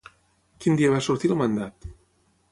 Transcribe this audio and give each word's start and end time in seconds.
Quin 0.63 0.79
dia 0.79 0.93
va 0.93 1.01
sortir 1.07 1.31
el 1.35 1.37
mandat? 1.41 1.87